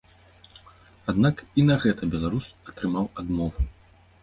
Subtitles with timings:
[1.13, 3.71] Аднак і на гэта беларус атрымаў адмову.